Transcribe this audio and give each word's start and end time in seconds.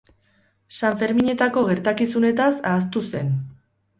Sanferminetako 0.77 1.63
gertakizunetaz 1.67 2.49
ahaztu 2.71 3.03
zen. 3.13 3.29